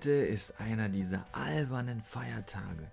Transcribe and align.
Heute 0.00 0.12
ist 0.12 0.58
einer 0.58 0.88
dieser 0.88 1.26
albernen 1.32 2.00
Feiertage, 2.00 2.90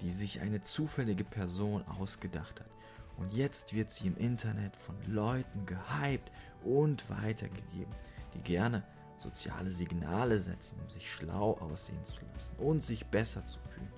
die 0.00 0.10
sich 0.10 0.40
eine 0.40 0.62
zufällige 0.62 1.22
Person 1.22 1.84
ausgedacht 2.00 2.60
hat. 2.60 2.70
Und 3.18 3.34
jetzt 3.34 3.74
wird 3.74 3.92
sie 3.92 4.06
im 4.06 4.16
Internet 4.16 4.74
von 4.74 4.94
Leuten 5.12 5.66
gehypt 5.66 6.32
und 6.64 7.04
weitergegeben, 7.10 7.94
die 8.32 8.40
gerne 8.40 8.82
soziale 9.18 9.70
Signale 9.70 10.38
setzen, 10.40 10.80
um 10.82 10.88
sich 10.88 11.12
schlau 11.12 11.58
aussehen 11.58 12.06
zu 12.06 12.20
lassen 12.32 12.56
und 12.56 12.82
sich 12.82 13.04
besser 13.04 13.44
zu 13.44 13.58
fühlen. 13.68 13.92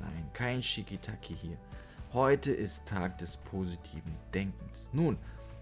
Nein, 0.00 0.28
kein 0.32 0.64
Shikitaki 0.64 1.36
hier. 1.36 1.58
Heute 2.12 2.50
ist 2.50 2.84
Tag 2.86 3.18
des 3.18 3.36
positiven 3.36 4.16
Denkens. 4.34 4.88
Nun, 4.92 5.16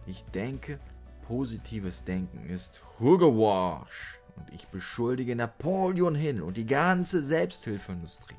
ich 0.06 0.24
denke, 0.32 0.80
positives 1.28 2.02
Denken 2.04 2.48
ist 2.48 2.82
Huggewash. 2.98 4.21
Und 4.36 4.50
ich 4.52 4.66
beschuldige 4.68 5.36
Napoleon 5.36 6.14
Hill 6.14 6.42
und 6.42 6.56
die 6.56 6.66
ganze 6.66 7.22
Selbsthilfeindustrie, 7.22 8.36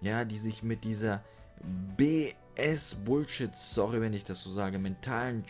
ja, 0.00 0.24
die 0.24 0.38
sich 0.38 0.62
mit 0.62 0.84
dieser 0.84 1.22
BS-Bullshit, 1.96 3.56
sorry, 3.56 4.00
wenn 4.00 4.12
ich 4.12 4.24
das 4.24 4.42
so 4.42 4.52
sage, 4.52 4.78
mentalen 4.78 5.44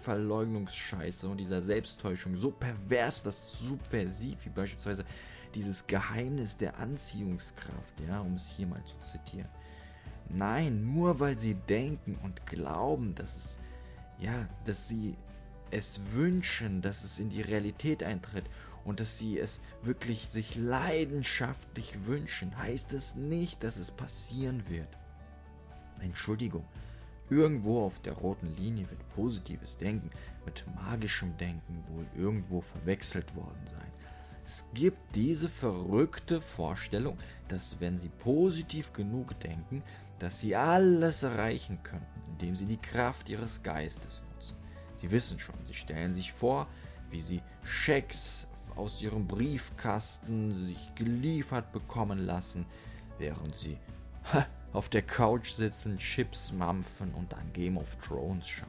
Verleugnungsscheiße 0.00 1.28
und 1.28 1.38
dieser 1.38 1.62
Selbsttäuschung 1.62 2.36
so 2.36 2.50
pervers, 2.50 3.22
das 3.22 3.58
subversiv, 3.58 4.38
wie 4.44 4.50
beispielsweise 4.50 5.04
dieses 5.54 5.86
Geheimnis 5.86 6.56
der 6.56 6.78
Anziehungskraft, 6.78 8.00
ja, 8.06 8.20
um 8.20 8.34
es 8.34 8.48
hier 8.48 8.66
mal 8.66 8.82
zu 8.84 8.98
zitieren. 9.10 9.48
Nein, 10.28 10.84
nur 10.92 11.20
weil 11.20 11.38
sie 11.38 11.54
denken 11.54 12.18
und 12.22 12.46
glauben, 12.46 13.14
dass 13.14 13.36
es, 13.36 13.60
ja, 14.18 14.48
dass 14.64 14.88
sie 14.88 15.16
es 15.70 16.12
wünschen, 16.12 16.82
dass 16.82 17.04
es 17.04 17.18
in 17.18 17.30
die 17.30 17.42
Realität 17.42 18.02
eintritt 18.02 18.44
und 18.86 19.00
dass 19.00 19.18
sie 19.18 19.38
es 19.38 19.60
wirklich 19.82 20.28
sich 20.28 20.54
leidenschaftlich 20.54 22.06
wünschen, 22.06 22.56
heißt 22.56 22.92
es 22.92 23.16
nicht, 23.16 23.62
dass 23.64 23.76
es 23.76 23.90
passieren 23.90 24.62
wird. 24.68 24.88
Entschuldigung, 26.00 26.64
irgendwo 27.28 27.84
auf 27.84 28.00
der 28.00 28.12
roten 28.12 28.54
Linie 28.56 28.88
wird 28.88 29.08
positives 29.10 29.76
Denken 29.76 30.10
mit 30.44 30.64
magischem 30.76 31.36
Denken 31.36 31.82
wohl 31.88 32.06
irgendwo 32.16 32.60
verwechselt 32.60 33.34
worden 33.34 33.66
sein. 33.66 33.90
Es 34.46 34.64
gibt 34.74 35.16
diese 35.16 35.48
verrückte 35.48 36.40
Vorstellung, 36.40 37.18
dass 37.48 37.80
wenn 37.80 37.98
sie 37.98 38.10
positiv 38.10 38.92
genug 38.92 39.38
denken, 39.40 39.82
dass 40.20 40.38
sie 40.38 40.54
alles 40.54 41.24
erreichen 41.24 41.82
könnten, 41.82 42.22
indem 42.30 42.54
sie 42.54 42.66
die 42.66 42.76
Kraft 42.76 43.28
ihres 43.28 43.64
Geistes 43.64 44.22
nutzen. 44.32 44.56
Sie 44.94 45.10
wissen 45.10 45.40
schon, 45.40 45.56
sie 45.66 45.74
stellen 45.74 46.14
sich 46.14 46.32
vor, 46.32 46.68
wie 47.10 47.20
sie 47.20 47.42
Schecks 47.64 48.46
aus 48.76 49.02
ihrem 49.02 49.26
Briefkasten 49.26 50.66
sich 50.66 50.94
geliefert 50.94 51.72
bekommen 51.72 52.18
lassen, 52.26 52.66
während 53.18 53.56
sie 53.56 53.78
ha, 54.32 54.46
auf 54.72 54.88
der 54.88 55.02
Couch 55.02 55.50
sitzen, 55.50 55.98
Chips 55.98 56.52
mampfen 56.52 57.12
und 57.14 57.32
dann 57.32 57.52
Game 57.52 57.78
of 57.78 57.96
Thrones 57.96 58.46
schauen. 58.46 58.68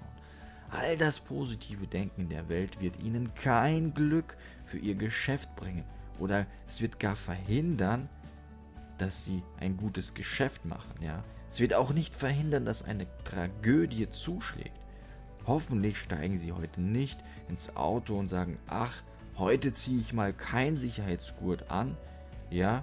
All 0.69 0.97
das 0.97 1.19
positive 1.19 1.87
Denken 1.87 2.29
der 2.29 2.49
Welt 2.49 2.79
wird 2.81 3.01
ihnen 3.01 3.33
kein 3.35 3.93
Glück 3.93 4.37
für 4.65 4.77
ihr 4.77 4.95
Geschäft 4.95 5.55
bringen 5.55 5.85
oder 6.19 6.45
es 6.67 6.81
wird 6.81 6.99
gar 6.99 7.15
verhindern, 7.15 8.09
dass 8.97 9.25
sie 9.25 9.43
ein 9.59 9.77
gutes 9.77 10.13
Geschäft 10.13 10.65
machen, 10.65 10.93
ja. 11.01 11.23
Es 11.49 11.61
wird 11.61 11.73
auch 11.73 11.93
nicht 11.93 12.13
verhindern, 12.15 12.65
dass 12.65 12.83
eine 12.83 13.07
Tragödie 13.23 14.09
zuschlägt. 14.11 14.77
Hoffentlich 15.45 15.97
steigen 15.97 16.37
sie 16.37 16.51
heute 16.51 16.81
nicht 16.81 17.23
ins 17.47 17.73
Auto 17.77 18.17
und 18.17 18.27
sagen, 18.27 18.59
ach, 18.67 19.01
Heute 19.37 19.71
ziehe 19.71 19.99
ich 19.99 20.13
mal 20.13 20.33
kein 20.33 20.77
Sicherheitsgurt 20.77 21.69
an. 21.69 21.95
Ja, 22.49 22.81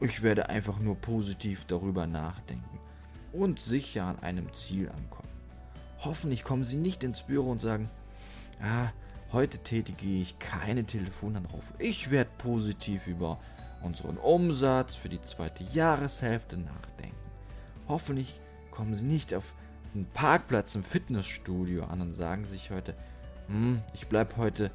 ich 0.00 0.22
werde 0.22 0.48
einfach 0.48 0.80
nur 0.80 0.96
positiv 0.96 1.64
darüber 1.66 2.08
nachdenken 2.08 2.80
und 3.32 3.60
sicher 3.60 4.04
an 4.04 4.18
einem 4.18 4.52
Ziel 4.52 4.88
ankommen. 4.88 5.28
Hoffentlich 6.00 6.42
kommen 6.42 6.64
Sie 6.64 6.76
nicht 6.76 7.04
ins 7.04 7.22
Büro 7.22 7.52
und 7.52 7.60
sagen, 7.60 7.88
ah, 8.60 8.88
heute 9.32 9.58
tätige 9.58 10.08
ich 10.08 10.40
keine 10.40 10.84
Telefonanrufe. 10.84 11.72
Ich 11.78 12.10
werde 12.10 12.30
positiv 12.36 13.06
über 13.06 13.38
unseren 13.80 14.16
Umsatz 14.16 14.96
für 14.96 15.08
die 15.08 15.22
zweite 15.22 15.62
Jahreshälfte 15.62 16.56
nachdenken. 16.56 17.14
Hoffentlich 17.86 18.40
kommen 18.72 18.96
Sie 18.96 19.04
nicht 19.04 19.34
auf 19.34 19.54
einen 19.94 20.06
Parkplatz 20.06 20.74
im 20.74 20.82
Fitnessstudio 20.82 21.84
an 21.84 22.00
und 22.00 22.14
sagen 22.14 22.44
sich 22.44 22.72
heute, 22.72 22.96
hm, 23.46 23.80
ich 23.94 24.08
bleibe 24.08 24.36
heute 24.36 24.72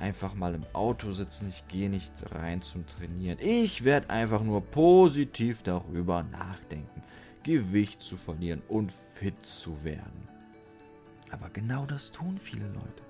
einfach 0.00 0.34
mal 0.34 0.54
im 0.54 0.64
Auto 0.72 1.12
sitzen, 1.12 1.48
ich 1.48 1.66
gehe 1.68 1.90
nicht 1.90 2.12
rein 2.32 2.62
zum 2.62 2.86
Trainieren. 2.86 3.38
Ich 3.40 3.84
werde 3.84 4.10
einfach 4.10 4.42
nur 4.42 4.62
positiv 4.62 5.62
darüber 5.62 6.22
nachdenken, 6.24 7.02
Gewicht 7.42 8.02
zu 8.02 8.16
verlieren 8.16 8.62
und 8.68 8.92
fit 9.14 9.34
zu 9.44 9.84
werden. 9.84 10.28
Aber 11.30 11.48
genau 11.50 11.86
das 11.86 12.10
tun 12.10 12.38
viele 12.38 12.66
Leute. 12.66 13.02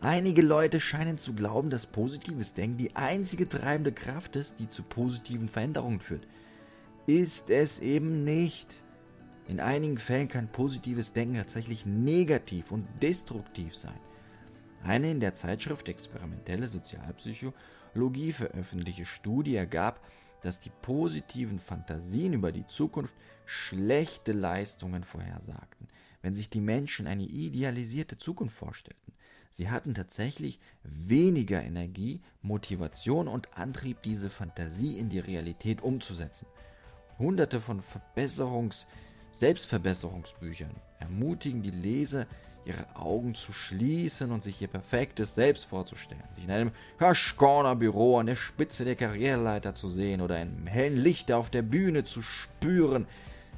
Einige 0.00 0.40
Leute 0.42 0.80
scheinen 0.80 1.18
zu 1.18 1.34
glauben, 1.34 1.68
dass 1.68 1.86
positives 1.86 2.54
Denken 2.54 2.78
die 2.78 2.96
einzige 2.96 3.48
treibende 3.48 3.92
Kraft 3.92 4.34
ist, 4.34 4.58
die 4.58 4.68
zu 4.68 4.82
positiven 4.82 5.48
Veränderungen 5.48 6.00
führt. 6.00 6.26
Ist 7.06 7.50
es 7.50 7.80
eben 7.80 8.24
nicht. 8.24 8.76
In 9.46 9.60
einigen 9.60 9.98
Fällen 9.98 10.28
kann 10.28 10.48
positives 10.48 11.12
Denken 11.12 11.34
tatsächlich 11.34 11.84
negativ 11.84 12.72
und 12.72 12.86
destruktiv 13.02 13.76
sein. 13.76 13.98
Eine 14.82 15.10
in 15.10 15.20
der 15.20 15.34
Zeitschrift 15.34 15.88
Experimentelle 15.88 16.68
Sozialpsychologie 16.68 18.32
veröffentlichte 18.32 19.04
Studie 19.04 19.56
ergab, 19.56 20.00
dass 20.42 20.60
die 20.60 20.70
positiven 20.82 21.58
Fantasien 21.58 22.32
über 22.32 22.50
die 22.50 22.66
Zukunft 22.66 23.14
schlechte 23.44 24.32
Leistungen 24.32 25.04
vorhersagten, 25.04 25.88
wenn 26.22 26.34
sich 26.34 26.48
die 26.48 26.60
Menschen 26.62 27.06
eine 27.06 27.24
idealisierte 27.24 28.16
Zukunft 28.16 28.56
vorstellten. 28.56 29.12
Sie 29.50 29.68
hatten 29.68 29.94
tatsächlich 29.94 30.60
weniger 30.84 31.62
Energie, 31.62 32.20
Motivation 32.40 33.28
und 33.28 33.56
Antrieb, 33.56 34.02
diese 34.02 34.30
Fantasie 34.30 34.96
in 34.96 35.08
die 35.08 35.18
Realität 35.18 35.82
umzusetzen. 35.82 36.46
Hunderte 37.18 37.60
von 37.60 37.82
Verbesserungs-, 37.82 38.86
Selbstverbesserungsbüchern 39.32 40.74
ermutigen 41.00 41.62
die 41.62 41.70
Leser, 41.70 42.26
ihre 42.64 42.84
Augen 42.94 43.34
zu 43.34 43.52
schließen 43.52 44.30
und 44.30 44.42
sich 44.42 44.60
ihr 44.60 44.68
perfektes 44.68 45.34
Selbst 45.34 45.64
vorzustellen, 45.64 46.22
sich 46.34 46.44
in 46.44 46.50
einem 46.50 46.72
Kaschkorner 46.98 47.76
Büro 47.76 48.18
an 48.18 48.26
der 48.26 48.36
Spitze 48.36 48.84
der 48.84 48.96
Karriereleiter 48.96 49.74
zu 49.74 49.88
sehen 49.88 50.20
oder 50.20 50.36
einem 50.36 50.66
hellen 50.66 50.96
Licht 50.96 51.32
auf 51.32 51.50
der 51.50 51.62
Bühne 51.62 52.04
zu 52.04 52.22
spüren, 52.22 53.06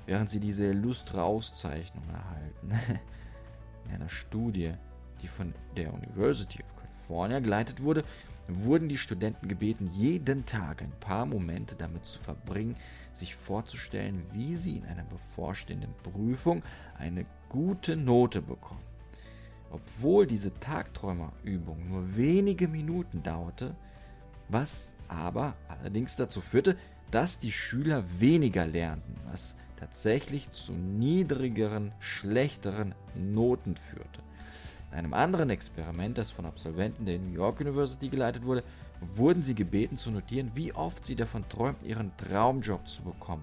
während 0.06 0.30
sie 0.30 0.40
diese 0.40 0.66
illustre 0.66 1.22
Auszeichnung 1.22 2.04
erhalten. 2.08 3.00
in 3.86 3.94
einer 3.94 4.08
Studie, 4.08 4.74
die 5.20 5.28
von 5.28 5.52
der 5.76 5.92
University 5.92 6.62
of 6.62 6.76
California 6.76 7.40
geleitet 7.40 7.82
wurde, 7.82 8.04
wurden 8.48 8.88
die 8.88 8.98
Studenten 8.98 9.48
gebeten, 9.48 9.90
jeden 9.92 10.44
Tag 10.46 10.82
ein 10.82 10.92
paar 11.00 11.26
Momente 11.26 11.74
damit 11.76 12.04
zu 12.04 12.18
verbringen, 12.20 12.76
sich 13.12 13.34
vorzustellen, 13.34 14.22
wie 14.32 14.56
sie 14.56 14.76
in 14.76 14.84
einer 14.86 15.04
bevorstehenden 15.04 15.94
Prüfung 16.02 16.62
eine 16.98 17.24
gute 17.48 17.96
Note 17.96 18.42
bekommen. 18.42 18.91
Obwohl 19.72 20.26
diese 20.26 20.52
Tagträumerübung 20.60 21.88
nur 21.88 22.14
wenige 22.14 22.68
Minuten 22.68 23.22
dauerte, 23.22 23.74
was 24.48 24.92
aber 25.08 25.54
allerdings 25.66 26.14
dazu 26.16 26.42
führte, 26.42 26.76
dass 27.10 27.40
die 27.40 27.52
Schüler 27.52 28.04
weniger 28.18 28.66
lernten, 28.66 29.16
was 29.30 29.56
tatsächlich 29.76 30.50
zu 30.50 30.72
niedrigeren, 30.72 31.92
schlechteren 32.00 32.94
Noten 33.14 33.76
führte. 33.76 34.20
In 34.90 34.98
einem 34.98 35.14
anderen 35.14 35.48
Experiment, 35.48 36.18
das 36.18 36.30
von 36.30 36.44
Absolventen 36.44 37.06
der 37.06 37.18
New 37.18 37.32
York 37.32 37.60
University 37.60 38.10
geleitet 38.10 38.44
wurde, 38.44 38.64
wurden 39.00 39.42
sie 39.42 39.54
gebeten 39.54 39.96
zu 39.96 40.10
notieren, 40.10 40.52
wie 40.54 40.74
oft 40.74 41.04
sie 41.04 41.16
davon 41.16 41.48
träumten, 41.48 41.88
ihren 41.88 42.14
Traumjob 42.18 42.86
zu 42.86 43.02
bekommen 43.02 43.42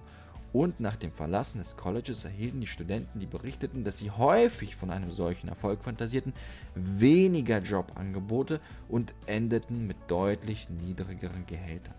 und 0.52 0.80
nach 0.80 0.96
dem 0.96 1.12
Verlassen 1.12 1.58
des 1.58 1.76
Colleges 1.76 2.24
erhielten 2.24 2.60
die 2.60 2.66
Studenten, 2.66 3.20
die 3.20 3.26
berichteten, 3.26 3.84
dass 3.84 3.98
sie 3.98 4.10
häufig 4.10 4.74
von 4.74 4.90
einem 4.90 5.12
solchen 5.12 5.48
Erfolg 5.48 5.82
fantasierten, 5.82 6.32
weniger 6.74 7.58
Jobangebote 7.58 8.60
und 8.88 9.14
endeten 9.26 9.86
mit 9.86 9.96
deutlich 10.08 10.68
niedrigeren 10.68 11.46
Gehältern. 11.46 11.94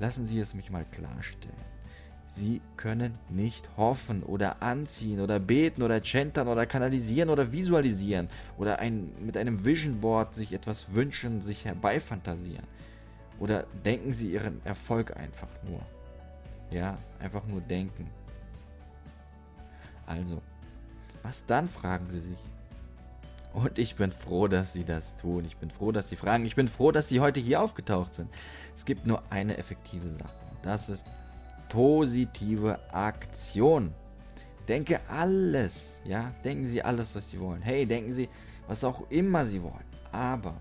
Lassen 0.00 0.26
Sie 0.26 0.38
es 0.38 0.54
mich 0.54 0.70
mal 0.70 0.84
klarstellen. 0.90 1.54
Sie 2.28 2.60
können 2.76 3.18
nicht 3.30 3.68
hoffen 3.76 4.22
oder 4.22 4.62
anziehen 4.62 5.20
oder 5.20 5.40
beten 5.40 5.82
oder 5.82 6.04
chantern 6.04 6.46
oder 6.48 6.66
kanalisieren 6.66 7.30
oder 7.30 7.52
visualisieren 7.52 8.28
oder 8.58 8.78
ein, 8.80 9.10
mit 9.18 9.36
einem 9.36 9.64
Vision 9.64 10.00
Board 10.00 10.34
sich 10.34 10.52
etwas 10.52 10.92
wünschen, 10.94 11.40
sich 11.40 11.64
herbeifantasieren. 11.64 12.66
Oder 13.40 13.64
denken 13.84 14.12
Sie 14.12 14.32
Ihren 14.32 14.64
Erfolg 14.64 15.16
einfach 15.16 15.48
nur. 15.64 15.80
Ja, 16.70 16.96
einfach 17.18 17.44
nur 17.46 17.60
denken. 17.60 18.08
Also, 20.06 20.42
was 21.22 21.44
dann, 21.46 21.68
fragen 21.68 22.08
Sie 22.10 22.20
sich. 22.20 22.38
Und 23.52 23.78
ich 23.78 23.96
bin 23.96 24.12
froh, 24.12 24.46
dass 24.46 24.72
Sie 24.72 24.84
das 24.84 25.16
tun. 25.16 25.44
Ich 25.44 25.56
bin 25.56 25.70
froh, 25.70 25.92
dass 25.92 26.08
Sie 26.08 26.16
fragen. 26.16 26.44
Ich 26.44 26.54
bin 26.54 26.68
froh, 26.68 26.92
dass 26.92 27.08
Sie 27.08 27.20
heute 27.20 27.40
hier 27.40 27.60
aufgetaucht 27.60 28.14
sind. 28.14 28.30
Es 28.74 28.84
gibt 28.84 29.06
nur 29.06 29.22
eine 29.30 29.56
effektive 29.56 30.10
Sache. 30.10 30.38
Das 30.62 30.88
ist 30.88 31.06
positive 31.68 32.78
Aktion. 32.92 33.92
Denke 34.66 35.00
alles, 35.08 36.00
ja, 36.04 36.32
denken 36.44 36.66
Sie 36.66 36.82
alles, 36.82 37.14
was 37.14 37.30
Sie 37.30 37.40
wollen. 37.40 37.62
Hey, 37.62 37.86
denken 37.86 38.12
Sie, 38.12 38.28
was 38.66 38.84
auch 38.84 39.10
immer 39.10 39.44
Sie 39.46 39.62
wollen. 39.62 39.84
Aber 40.12 40.54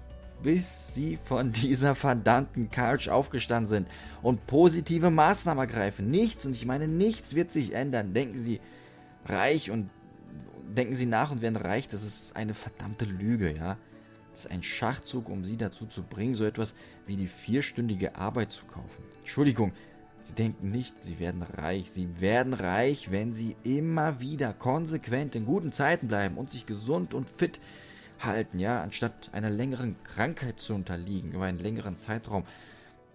bis 0.44 0.94
Sie 0.94 1.18
von 1.24 1.52
dieser 1.54 1.96
verdammten 1.96 2.70
Couch 2.70 3.10
aufgestanden 3.10 3.68
sind 3.68 3.88
und 4.22 4.48
positive 4.48 5.10
Maßnahmen 5.10 5.68
ergreifen, 5.68 6.10
nichts, 6.10 6.46
und 6.46 6.56
ich 6.56 6.66
meine, 6.66 6.88
nichts 6.88 7.36
wird 7.36 7.52
sich 7.52 7.74
ändern. 7.74 8.14
Denken 8.14 8.38
Sie 8.38 8.60
reich 9.26 9.72
und 9.72 9.90
denken 10.76 10.96
Sie 10.96 11.06
nach 11.06 11.32
und 11.32 11.42
werden 11.42 11.56
reich, 11.56 11.88
das 11.88 12.04
ist 12.04 12.36
eine 12.36 12.54
verdammte 12.54 13.06
Lüge, 13.06 13.56
ja. 13.56 13.78
Das 14.32 14.46
ist 14.46 14.52
ein 14.52 14.62
Schachzug, 14.62 15.30
um 15.30 15.44
Sie 15.44 15.58
dazu 15.58 15.88
zu 15.88 16.04
bringen, 16.04 16.36
so 16.36 16.46
etwas 16.46 16.76
wie 17.08 17.16
die 17.16 17.26
vierstündige 17.26 18.16
Arbeit 18.16 18.52
zu 18.52 18.66
kaufen. 18.66 19.04
Entschuldigung, 19.22 19.72
Sie 20.20 20.34
denken 20.34 20.72
nicht, 20.72 21.04
Sie 21.04 21.20
werden 21.20 21.42
reich. 21.42 21.90
Sie 21.90 22.20
werden 22.20 22.54
reich, 22.54 23.12
wenn 23.12 23.34
Sie 23.34 23.56
immer 23.64 24.20
wieder 24.20 24.54
konsequent 24.54 25.36
in 25.36 25.46
guten 25.46 25.72
Zeiten 25.72 26.08
bleiben 26.08 26.38
und 26.38 26.52
sich 26.52 26.66
gesund 26.66 27.14
und 27.14 27.30
fit 27.30 27.60
halten, 28.24 28.60
ja, 28.60 28.82
anstatt 28.82 29.30
einer 29.34 29.50
längeren 29.50 29.96
Krankheit 30.04 30.60
zu 30.60 30.74
unterliegen, 30.74 31.32
über 31.32 31.46
einen 31.46 31.60
längeren 31.60 31.96
Zeitraum 31.96 32.46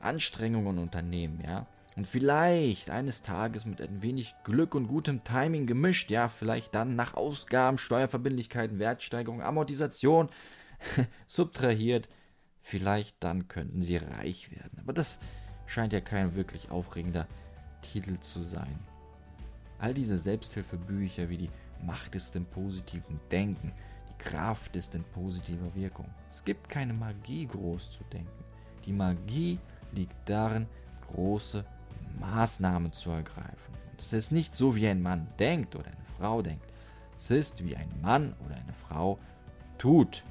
Anstrengungen 0.01 0.79
unternehmen, 0.79 1.43
ja. 1.47 1.67
Und 1.95 2.07
vielleicht 2.07 2.89
eines 2.89 3.21
Tages 3.21 3.67
mit 3.67 3.83
ein 3.83 4.01
wenig 4.01 4.35
Glück 4.45 4.75
und 4.75 4.89
gutem 4.89 5.25
Timing 5.25 5.67
gemischt, 5.67 6.11
ja, 6.11 6.29
vielleicht 6.29 6.75
dann 6.75 6.97
nach 6.97 7.15
Ausgaben, 7.15 7.77
Steuerverbindlichkeiten, 7.77 8.79
Wertsteigerung, 8.79 9.43
Amortisation 9.43 10.31
subtrahiert, 11.27 12.09
vielleicht 12.63 13.23
dann 13.23 13.47
könnten 13.49 13.83
sie 13.83 13.99
reich 13.99 14.51
werden. 14.51 14.79
Aber 14.81 14.95
das 14.95 15.19
scheint 15.67 15.93
ja 15.93 16.01
kein 16.01 16.35
wirklich 16.35 16.71
aufregender 16.71 17.27
Titel 17.83 18.19
zu 18.21 18.43
sein. 18.43 18.79
All 19.79 19.93
diese 19.93 20.17
Selbsthilfebücher 20.17 21.29
wie 21.29 21.39
die 21.39 21.51
Macht 21.85 22.15
ist 22.15 22.37
im 22.37 22.47
positiven 22.47 23.21
Denken, 23.31 23.73
Kraft 24.23 24.77
ist 24.77 24.95
in 24.95 25.03
positiver 25.03 25.75
Wirkung. 25.75 26.07
Es 26.31 26.45
gibt 26.45 26.69
keine 26.69 26.95
Magie 26.95 27.47
groß 27.47 27.91
zu 27.91 28.05
denken. 28.13 28.45
Die 28.87 28.93
Magie 28.93 29.59
liegt 29.93 30.17
darin, 30.25 30.67
große 31.13 31.65
Maßnahmen 32.21 32.93
zu 32.93 33.11
ergreifen. 33.11 33.75
Und 33.91 34.01
es 34.01 34.13
ist 34.13 34.33
nicht 34.33 34.55
so, 34.55 34.77
wie 34.77 34.87
ein 34.87 35.03
Mann 35.03 35.27
denkt 35.39 35.75
oder 35.75 35.87
eine 35.87 36.07
Frau 36.19 36.41
denkt. 36.41 36.65
Es 37.19 37.31
ist, 37.31 37.65
wie 37.65 37.77
ein 37.77 37.91
Mann 38.01 38.35
oder 38.45 38.55
eine 38.55 38.73
Frau 38.89 39.19
tut. 39.79 40.23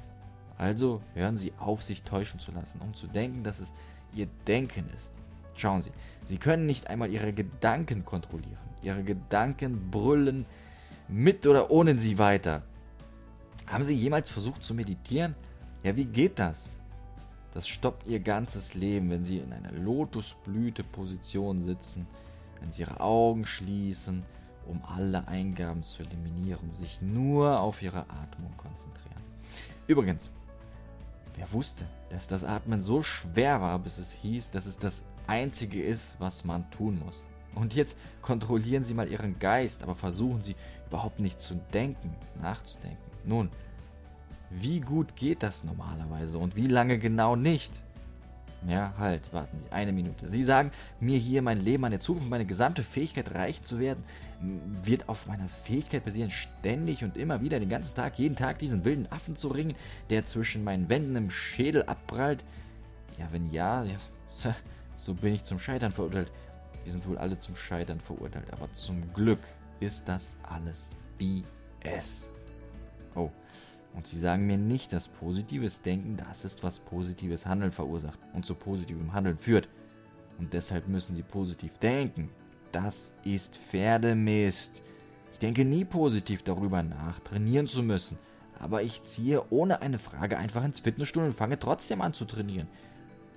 Also 0.58 1.02
hören 1.14 1.36
Sie 1.36 1.52
auf, 1.58 1.82
sich 1.82 2.02
täuschen 2.02 2.40
zu 2.40 2.50
lassen, 2.52 2.80
um 2.80 2.94
zu 2.94 3.06
denken, 3.06 3.42
dass 3.44 3.60
es 3.60 3.74
Ihr 4.14 4.26
Denken 4.46 4.88
ist. 4.96 5.12
Schauen 5.54 5.82
Sie, 5.82 5.92
Sie 6.26 6.38
können 6.38 6.66
nicht 6.66 6.88
einmal 6.88 7.10
Ihre 7.10 7.32
Gedanken 7.32 8.04
kontrollieren. 8.04 8.58
Ihre 8.82 9.04
Gedanken 9.04 9.90
brüllen 9.90 10.46
mit 11.08 11.46
oder 11.46 11.70
ohne 11.70 11.98
Sie 11.98 12.18
weiter. 12.18 12.62
Haben 13.72 13.84
Sie 13.84 13.94
jemals 13.94 14.28
versucht 14.28 14.62
zu 14.62 14.74
meditieren? 14.74 15.34
Ja, 15.82 15.96
wie 15.96 16.04
geht 16.04 16.38
das? 16.38 16.74
Das 17.54 17.66
stoppt 17.66 18.06
ihr 18.06 18.20
ganzes 18.20 18.74
Leben, 18.74 19.08
wenn 19.08 19.24
sie 19.24 19.38
in 19.38 19.50
einer 19.50 19.72
Lotusblüte-Position 19.72 21.62
sitzen, 21.62 22.06
wenn 22.60 22.70
sie 22.70 22.82
ihre 22.82 23.00
Augen 23.00 23.46
schließen, 23.46 24.24
um 24.66 24.82
alle 24.84 25.26
Eingaben 25.26 25.82
zu 25.82 26.02
eliminieren 26.02 26.70
sich 26.70 27.00
nur 27.00 27.60
auf 27.60 27.80
ihre 27.80 28.00
Atmung 28.00 28.54
konzentrieren. 28.58 29.22
Übrigens, 29.86 30.30
wer 31.36 31.50
wusste, 31.50 31.86
dass 32.10 32.28
das 32.28 32.44
Atmen 32.44 32.82
so 32.82 33.02
schwer 33.02 33.62
war, 33.62 33.78
bis 33.78 33.96
es 33.96 34.12
hieß, 34.12 34.50
dass 34.50 34.66
es 34.66 34.78
das 34.78 35.02
Einzige 35.26 35.82
ist, 35.82 36.16
was 36.18 36.44
man 36.44 36.70
tun 36.72 37.00
muss. 37.02 37.24
Und 37.54 37.74
jetzt 37.74 37.96
kontrollieren 38.20 38.84
Sie 38.84 38.92
mal 38.92 39.08
Ihren 39.08 39.38
Geist, 39.38 39.82
aber 39.82 39.94
versuchen 39.94 40.42
Sie 40.42 40.56
überhaupt 40.88 41.20
nicht 41.20 41.40
zu 41.40 41.54
denken, 41.72 42.14
nachzudenken. 42.38 43.11
Nun, 43.24 43.50
wie 44.50 44.80
gut 44.80 45.16
geht 45.16 45.42
das 45.42 45.64
normalerweise 45.64 46.38
und 46.38 46.56
wie 46.56 46.66
lange 46.66 46.98
genau 46.98 47.36
nicht? 47.36 47.72
Ja, 48.68 48.94
halt, 48.96 49.32
warten 49.32 49.58
Sie, 49.58 49.72
eine 49.72 49.92
Minute. 49.92 50.28
Sie 50.28 50.44
sagen, 50.44 50.70
mir 51.00 51.18
hier 51.18 51.42
mein 51.42 51.60
Leben, 51.60 51.80
meine 51.80 51.98
Zukunft, 51.98 52.30
meine 52.30 52.46
gesamte 52.46 52.84
Fähigkeit, 52.84 53.34
reich 53.34 53.62
zu 53.62 53.80
werden, 53.80 54.04
wird 54.84 55.08
auf 55.08 55.26
meiner 55.26 55.48
Fähigkeit 55.48 56.04
basieren, 56.04 56.30
ständig 56.30 57.02
und 57.02 57.16
immer 57.16 57.40
wieder, 57.40 57.58
den 57.58 57.68
ganzen 57.68 57.96
Tag, 57.96 58.18
jeden 58.20 58.36
Tag 58.36 58.60
diesen 58.60 58.84
wilden 58.84 59.10
Affen 59.10 59.34
zu 59.34 59.48
ringen, 59.48 59.74
der 60.10 60.26
zwischen 60.26 60.62
meinen 60.62 60.88
Wänden 60.88 61.16
im 61.16 61.30
Schädel 61.30 61.82
abprallt. 61.84 62.44
Ja, 63.18 63.26
wenn 63.32 63.50
ja, 63.50 63.82
ja, 63.84 63.96
so 64.96 65.14
bin 65.14 65.34
ich 65.34 65.42
zum 65.42 65.58
Scheitern 65.58 65.90
verurteilt. 65.90 66.30
Wir 66.84 66.92
sind 66.92 67.06
wohl 67.08 67.18
alle 67.18 67.38
zum 67.38 67.56
Scheitern 67.56 68.00
verurteilt, 68.00 68.52
aber 68.52 68.72
zum 68.72 69.12
Glück 69.12 69.40
ist 69.80 70.06
das 70.06 70.36
alles 70.42 70.94
BS. 71.18 72.31
Oh, 73.14 73.30
und 73.94 74.06
sie 74.06 74.18
sagen 74.18 74.46
mir 74.46 74.58
nicht, 74.58 74.92
dass 74.92 75.08
positives 75.08 75.82
Denken 75.82 76.16
das 76.16 76.44
ist, 76.44 76.62
was 76.62 76.80
positives 76.80 77.46
Handeln 77.46 77.72
verursacht 77.72 78.18
und 78.32 78.46
zu 78.46 78.54
positivem 78.54 79.12
Handeln 79.12 79.38
führt. 79.38 79.68
Und 80.38 80.54
deshalb 80.54 80.88
müssen 80.88 81.14
sie 81.14 81.22
positiv 81.22 81.78
denken. 81.78 82.30
Das 82.72 83.14
ist 83.22 83.58
Pferdemist. 83.58 84.82
Ich 85.32 85.38
denke 85.38 85.64
nie 85.64 85.84
positiv 85.84 86.42
darüber 86.42 86.82
nach, 86.82 87.20
trainieren 87.20 87.66
zu 87.66 87.82
müssen. 87.82 88.18
Aber 88.58 88.82
ich 88.82 89.02
ziehe 89.02 89.42
ohne 89.50 89.82
eine 89.82 89.98
Frage 89.98 90.38
einfach 90.38 90.64
ins 90.64 90.80
Fitnessstudio 90.80 91.28
und 91.28 91.36
fange 91.36 91.58
trotzdem 91.58 92.00
an 92.00 92.14
zu 92.14 92.24
trainieren. 92.24 92.68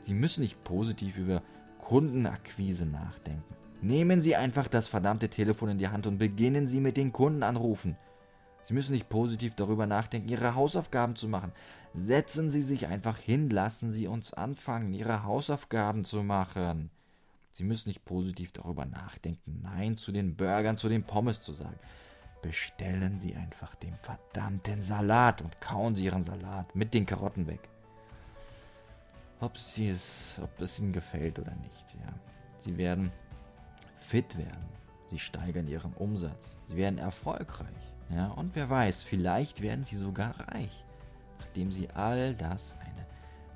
Sie 0.03 0.13
müssen 0.13 0.41
nicht 0.41 0.63
positiv 0.63 1.17
über 1.17 1.41
Kundenakquise 1.79 2.85
nachdenken. 2.85 3.43
Nehmen 3.81 4.21
Sie 4.21 4.35
einfach 4.35 4.67
das 4.67 4.87
verdammte 4.87 5.29
Telefon 5.29 5.69
in 5.69 5.77
die 5.77 5.89
Hand 5.89 6.07
und 6.07 6.17
beginnen 6.17 6.67
Sie 6.67 6.79
mit 6.79 6.95
den 6.95 7.11
Kunden 7.11 7.43
anrufen. 7.43 7.97
Sie 8.65 8.73
müssen 8.73 8.93
nicht 8.93 9.09
positiv 9.09 9.53
darüber 9.53 9.85
nachdenken, 9.85 10.27
Ihre 10.27 10.55
Hausaufgaben 10.55 11.15
zu 11.15 11.27
machen. 11.27 11.51
Setzen 11.93 12.49
Sie 12.49 12.63
sich 12.63 12.87
einfach 12.87 13.17
hin, 13.17 13.51
lassen 13.51 13.93
Sie 13.93 14.07
uns 14.07 14.33
anfangen, 14.33 14.91
Ihre 14.93 15.23
Hausaufgaben 15.23 16.03
zu 16.03 16.23
machen. 16.23 16.89
Sie 17.53 17.63
müssen 17.63 17.89
nicht 17.89 18.03
positiv 18.05 18.51
darüber 18.51 18.85
nachdenken, 18.85 19.61
Nein 19.61 19.97
zu 19.97 20.11
den 20.11 20.35
Burgern, 20.35 20.77
zu 20.77 20.89
den 20.89 21.03
Pommes 21.03 21.41
zu 21.41 21.53
sagen. 21.53 21.77
Bestellen 22.41 23.19
Sie 23.19 23.35
einfach 23.35 23.75
den 23.75 23.95
verdammten 23.95 24.81
Salat 24.81 25.43
und 25.43 25.61
kauen 25.61 25.95
Sie 25.95 26.05
Ihren 26.05 26.23
Salat 26.23 26.75
mit 26.75 26.95
den 26.95 27.05
Karotten 27.05 27.45
weg. 27.45 27.69
Ob, 29.41 29.57
sie 29.57 29.89
es, 29.89 30.39
ob 30.41 30.59
es 30.59 30.79
Ihnen 30.79 30.91
gefällt 30.91 31.37
oder 31.37 31.53
nicht, 31.55 31.93
ja. 31.93 32.13
Sie 32.59 32.77
werden 32.77 33.11
fit 33.99 34.35
werden. 34.37 34.65
Sie 35.11 35.19
steigern 35.19 35.67
Ihren 35.67 35.93
Umsatz. 35.93 36.57
Sie 36.65 36.77
werden 36.77 36.97
erfolgreich. 36.97 37.94
Ja, 38.09 38.27
und 38.27 38.55
wer 38.55 38.69
weiß, 38.69 39.01
vielleicht 39.01 39.61
werden 39.61 39.85
sie 39.85 39.95
sogar 39.95 40.39
reich, 40.51 40.83
nachdem 41.39 41.71
sie 41.71 41.89
all 41.89 42.35
das 42.35 42.77
eine 42.79 43.05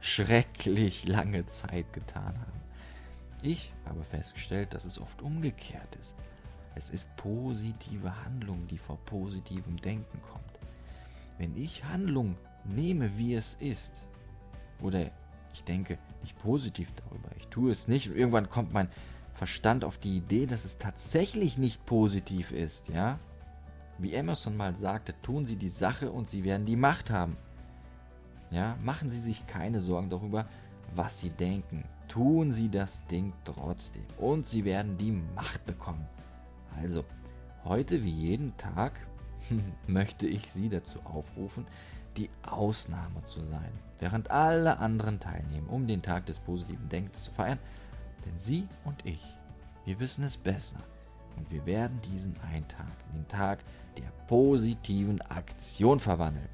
schrecklich 0.01 1.07
lange 1.07 1.45
Zeit 1.45 1.91
getan 1.93 2.37
haben. 2.39 2.59
Ich 3.41 3.73
habe 3.85 4.03
festgestellt, 4.03 4.73
dass 4.73 4.85
es 4.85 4.99
oft 4.99 5.21
umgekehrt 5.21 5.95
ist. 6.01 6.15
Es 6.75 6.89
ist 6.89 7.15
positive 7.15 8.13
Handlung, 8.25 8.67
die 8.67 8.77
vor 8.77 8.97
positivem 9.05 9.77
Denken 9.77 10.21
kommt. 10.21 10.43
Wenn 11.37 11.55
ich 11.55 11.83
Handlung 11.85 12.35
nehme, 12.65 13.17
wie 13.17 13.35
es 13.35 13.55
ist, 13.55 14.05
oder 14.81 15.09
ich 15.53 15.63
denke 15.63 15.97
nicht 16.21 16.37
positiv 16.39 16.91
darüber, 16.95 17.29
ich 17.37 17.47
tue 17.47 17.71
es 17.71 17.87
nicht 17.87 18.09
und 18.09 18.15
irgendwann 18.15 18.49
kommt 18.49 18.73
mein 18.73 18.89
Verstand 19.33 19.85
auf 19.85 19.97
die 19.97 20.17
Idee, 20.17 20.45
dass 20.45 20.65
es 20.65 20.77
tatsächlich 20.77 21.57
nicht 21.57 21.85
positiv 21.85 22.51
ist, 22.51 22.89
ja, 22.89 23.19
wie 24.01 24.13
Emerson 24.13 24.55
mal 24.55 24.75
sagte, 24.75 25.13
tun 25.21 25.45
Sie 25.45 25.55
die 25.55 25.69
Sache 25.69 26.11
und 26.11 26.27
Sie 26.29 26.43
werden 26.43 26.65
die 26.65 26.75
Macht 26.75 27.09
haben. 27.09 27.37
Ja, 28.51 28.75
machen 28.81 29.09
Sie 29.09 29.19
sich 29.19 29.45
keine 29.47 29.79
Sorgen 29.79 30.09
darüber, 30.09 30.47
was 30.95 31.19
Sie 31.19 31.29
denken. 31.29 31.83
Tun 32.07 32.51
Sie 32.51 32.69
das 32.69 33.05
Ding 33.07 33.33
trotzdem 33.45 34.05
und 34.17 34.47
Sie 34.47 34.65
werden 34.65 34.97
die 34.97 35.11
Macht 35.11 35.65
bekommen. 35.65 36.07
Also, 36.81 37.03
heute 37.63 38.03
wie 38.03 38.11
jeden 38.11 38.55
Tag 38.57 38.93
möchte 39.87 40.27
ich 40.27 40.51
Sie 40.51 40.69
dazu 40.69 40.99
aufrufen, 41.01 41.65
die 42.17 42.29
Ausnahme 42.43 43.23
zu 43.25 43.41
sein, 43.41 43.71
während 43.99 44.31
alle 44.31 44.77
anderen 44.79 45.19
teilnehmen, 45.19 45.67
um 45.67 45.87
den 45.87 46.01
Tag 46.01 46.25
des 46.25 46.39
positiven 46.39 46.89
Denkens 46.89 47.23
zu 47.23 47.31
feiern. 47.31 47.59
Denn 48.25 48.39
Sie 48.39 48.67
und 48.83 49.05
ich, 49.05 49.23
wir 49.85 49.99
wissen 49.99 50.23
es 50.23 50.35
besser. 50.35 50.77
Und 51.37 51.49
wir 51.51 51.65
werden 51.65 52.01
diesen 52.01 52.35
einen 52.41 52.67
Tag, 52.67 52.91
den 53.13 53.27
Tag 53.27 53.59
der 53.97 54.11
positiven 54.27 55.21
Aktion 55.21 55.99
verwandeln. 55.99 56.49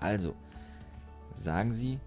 Also, 0.00 0.34
sagen 1.34 1.72
Sie 1.72 1.98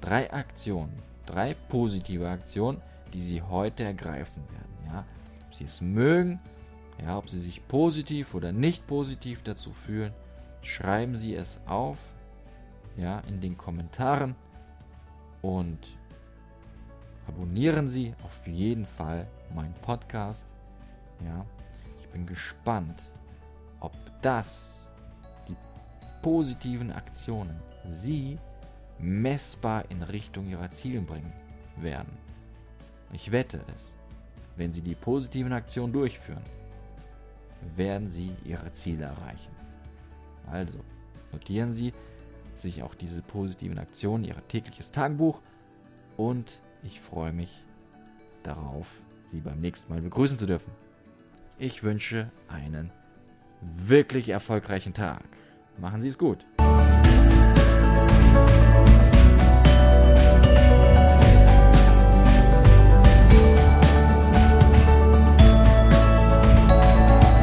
drei 0.00 0.32
Aktionen, 0.32 0.92
drei 1.24 1.54
positive 1.68 2.28
Aktionen, 2.28 2.80
die 3.12 3.20
Sie 3.20 3.42
heute 3.42 3.84
ergreifen 3.84 4.42
werden. 4.50 4.86
Ja? 4.86 5.04
Ob 5.46 5.54
Sie 5.54 5.64
es 5.64 5.80
mögen, 5.80 6.40
ja, 7.02 7.18
ob 7.18 7.28
Sie 7.28 7.38
sich 7.38 7.66
positiv 7.68 8.34
oder 8.34 8.52
nicht 8.52 8.86
positiv 8.86 9.42
dazu 9.42 9.72
fühlen, 9.72 10.12
schreiben 10.62 11.16
Sie 11.16 11.34
es 11.34 11.60
auf 11.66 11.98
ja, 12.96 13.20
in 13.20 13.40
den 13.40 13.56
Kommentaren 13.56 14.34
und 15.42 15.78
abonnieren 17.28 17.88
Sie 17.88 18.14
auf 18.24 18.46
jeden 18.46 18.86
Fall 18.86 19.26
meinen 19.54 19.74
Podcast. 19.82 20.46
Ja, 21.24 21.44
ich 21.98 22.08
bin 22.08 22.26
gespannt, 22.26 23.02
ob 23.80 23.92
das 24.22 24.88
die 25.48 25.56
positiven 26.22 26.92
Aktionen 26.92 27.56
Sie 27.88 28.38
messbar 28.98 29.84
in 29.90 30.02
Richtung 30.02 30.48
Ihrer 30.48 30.70
Ziele 30.70 31.00
bringen 31.00 31.32
werden. 31.76 32.12
Ich 33.12 33.30
wette 33.30 33.60
es, 33.76 33.94
wenn 34.56 34.72
Sie 34.72 34.82
die 34.82 34.94
positiven 34.94 35.52
Aktionen 35.52 35.92
durchführen, 35.92 36.42
werden 37.76 38.08
Sie 38.08 38.32
Ihre 38.44 38.72
Ziele 38.72 39.04
erreichen. 39.04 39.54
Also, 40.50 40.78
notieren 41.32 41.72
Sie 41.72 41.92
sich 42.54 42.82
auch 42.82 42.94
diese 42.94 43.22
positiven 43.22 43.78
Aktionen, 43.78 44.24
Ihr 44.24 44.36
tägliches 44.48 44.90
Tagebuch 44.90 45.40
und 46.16 46.60
ich 46.82 47.00
freue 47.00 47.32
mich 47.32 47.64
darauf, 48.42 48.86
Sie 49.28 49.40
beim 49.40 49.60
nächsten 49.60 49.92
Mal 49.92 50.00
begrüßen 50.00 50.38
zu 50.38 50.46
dürfen. 50.46 50.72
Ich 51.58 51.82
wünsche 51.82 52.30
einen 52.48 52.90
wirklich 53.60 54.28
erfolgreichen 54.28 54.94
Tag. 54.94 55.22
Machen 55.78 56.00
Sie 56.00 56.08
es 56.08 56.18
gut. 56.18 56.44